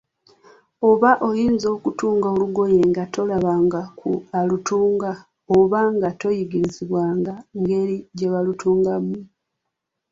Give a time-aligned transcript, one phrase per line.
[0.89, 5.11] Oba oyinza okutunga olugoye nga tolabanga ku alutunga,
[5.57, 9.17] oba nga toyigirizibwanga ngeri gye balutungamu?